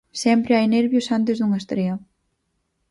[0.23, 1.95] Sempre hai nervios antes dunha estrea.